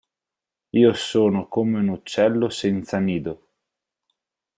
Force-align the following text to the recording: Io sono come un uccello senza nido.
Io 0.71 0.93
sono 0.93 1.47
come 1.47 1.77
un 1.77 1.89
uccello 1.89 2.49
senza 2.49 2.97
nido. 2.97 3.35